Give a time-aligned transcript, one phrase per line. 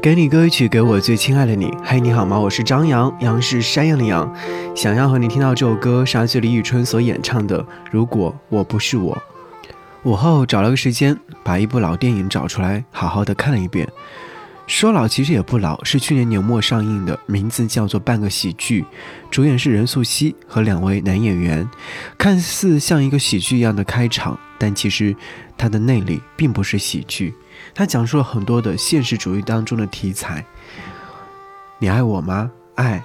[0.00, 1.74] 给你歌曲，给我最亲爱的你。
[1.82, 2.38] 嗨，你好吗？
[2.38, 4.32] 我是张扬，杨是山羊的羊。
[4.72, 7.60] 想要和你听到这首歌，是来自李宇春所演唱的
[7.90, 9.16] 《如果我不是我》。
[10.04, 13.88] 午后找了个时间，把一部老电影找出来，好好的看了一遍。
[14.68, 18.82] 说老其实也不老，是去年年末上映的，名字叫做《半个喜剧》，
[19.32, 21.68] 主演是任素汐和两位男演员。
[22.16, 25.16] 看似像一个喜剧一样的开场，但其实
[25.56, 27.34] 它的内里并不是喜剧。
[27.74, 30.44] 它讲述了很多的现实主义当中的题材。
[31.78, 32.50] 你爱我吗？
[32.74, 33.02] 爱。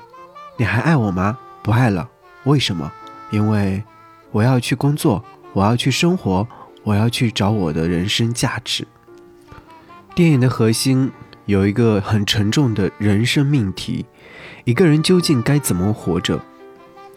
[0.57, 1.37] 你还爱我吗？
[1.61, 2.09] 不爱了。
[2.43, 2.91] 为什么？
[3.31, 3.83] 因为
[4.31, 6.47] 我要去工作，我要去生活，
[6.83, 8.87] 我要去找我的人生价值。
[10.13, 11.11] 电影的核心
[11.45, 14.05] 有一个很沉重的人生命题：
[14.63, 16.39] 一个人究竟该怎么活着？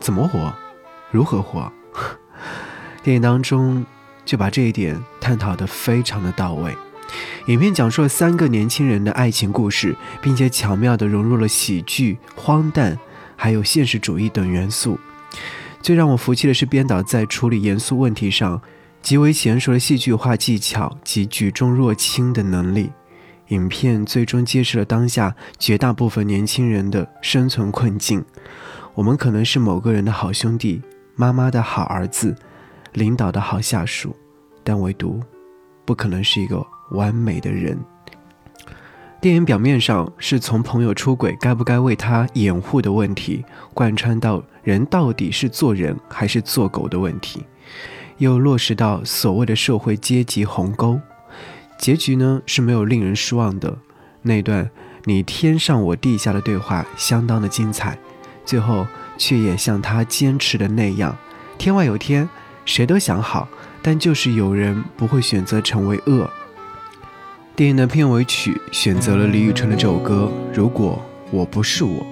[0.00, 0.52] 怎么活？
[1.10, 1.70] 如何活？
[3.02, 3.84] 电影当中
[4.24, 6.76] 就把这一点探讨得非常的到位。
[7.46, 12.98] 影片讲述了三个年轻人的爱情故事，并且巧妙地融入了喜剧、荒诞，
[13.36, 14.98] 还有现实主义等元素。
[15.80, 18.60] 最让我服气的是编导在处理严肃问题上
[19.00, 22.90] 极为娴熟的戏剧化技巧及举重若轻的能力。
[23.48, 28.24] 影片最终揭示了当下绝大部分年轻人的生存困境。
[28.94, 30.82] 我们可能是某个人的好兄弟、
[31.14, 32.34] 妈妈的好儿子、
[32.94, 34.16] 领导的好下属，
[34.64, 35.22] 但唯独
[35.84, 36.66] 不可能是一个。
[36.90, 37.78] 完美的人。
[39.20, 47.44] 电影表面上是从朋友出轨该不该为他掩护的问题，贯穿到人到底是做人还是做狗的问题，
[48.18, 51.00] 又落实到所谓的社会阶级鸿沟。
[51.78, 53.76] 结局呢是没有令人失望的。
[54.22, 54.70] 那段
[55.04, 57.98] 你天上我地下的对话相当的精彩，
[58.44, 61.16] 最后却也像他坚持的那样，
[61.58, 62.28] 天外有天，
[62.64, 63.48] 谁都想好，
[63.82, 66.30] 但就是有人不会选择成为恶。
[67.56, 70.30] 电影的片尾曲选择了李宇春的这首歌。
[70.52, 72.06] 如果我不是我，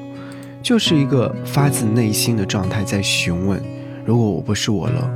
[0.62, 3.60] 就是一个发自内心的状态在询问：
[4.06, 5.10] 如果我不是我了，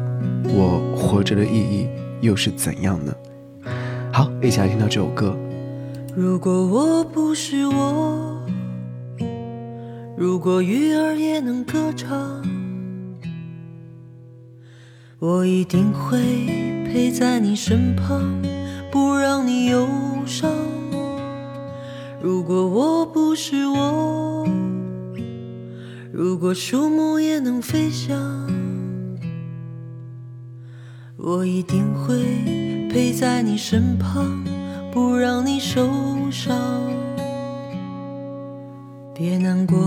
[0.44, 1.88] 我活着的意义
[2.20, 3.14] 又是怎样呢？
[4.12, 5.34] 好，一起来听到这首歌。
[6.14, 8.38] 如果我不是我，
[10.14, 12.44] 如果鱼儿也能歌唱，
[15.20, 16.18] 我一定会
[16.84, 18.30] 陪在你身旁。
[18.90, 19.86] 不让你忧
[20.28, 20.52] 伤。
[22.22, 24.46] 如果我不是我，
[26.12, 28.16] 如果树木也能飞翔，
[31.16, 32.22] 我一定会
[32.90, 34.44] 陪在你身旁，
[34.92, 35.88] 不让你受
[36.30, 36.54] 伤。
[39.14, 39.78] 别难过，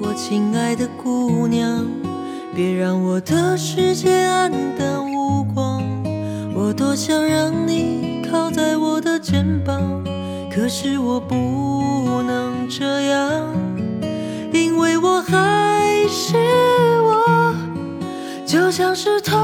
[0.00, 1.86] 我亲爱的姑娘，
[2.54, 5.80] 别让我的世界黯淡无光。
[6.54, 8.04] 我多想让你。
[8.28, 8.75] 靠在
[9.28, 10.04] 肩膀，
[10.54, 13.52] 可是我不能这样，
[14.52, 16.36] 因为我还是
[17.02, 17.52] 我，
[18.46, 19.36] 就像石头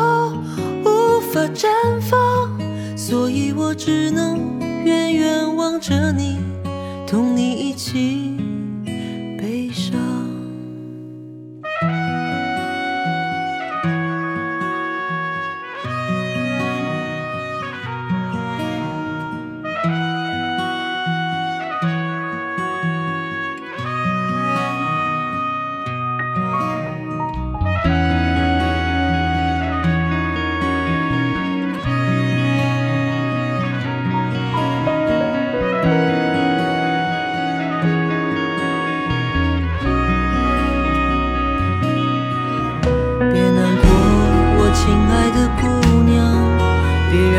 [0.84, 1.66] 无法绽
[2.00, 2.16] 放，
[2.96, 4.38] 所以我只能
[4.84, 6.38] 远远望着你，
[7.04, 8.41] 同你一起。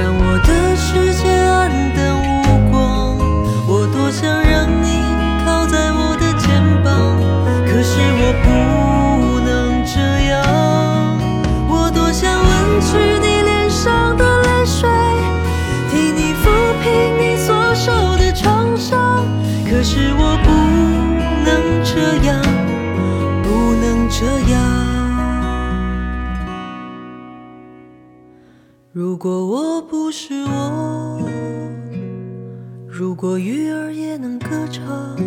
[0.04, 3.18] 让我的世界黯淡无光
[3.66, 5.00] 我多想让你
[5.46, 7.16] 靠在我的肩膀
[7.66, 10.44] 可是我不能这样
[11.70, 14.90] 我多想吻去你脸上的泪水
[15.90, 16.52] 替你抚
[16.84, 19.26] 平你所受的创伤
[19.64, 20.52] 可是我不
[21.46, 22.42] 能这样
[23.42, 24.93] 不能这样。
[28.96, 31.20] 如果我不是我，
[32.88, 35.18] 如果鱼儿也能歌唱，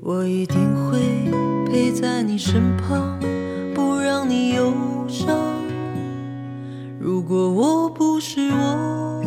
[0.00, 1.00] 我一定会
[1.64, 3.18] 陪在你身旁，
[3.74, 4.74] 不让你忧
[5.08, 5.34] 伤。
[6.98, 9.22] 如果我不是我，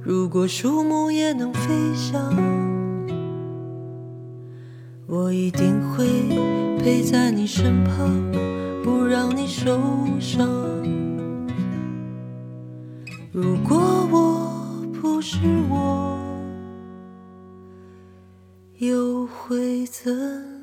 [0.00, 2.34] 如果树木也能飞翔，
[5.06, 6.06] 我一定会
[6.78, 8.08] 陪在你身旁。
[8.82, 9.80] 不让你受
[10.20, 10.48] 伤。
[13.30, 13.78] 如果
[14.10, 15.38] 我不是
[15.70, 16.18] 我
[18.78, 20.57] 又会怎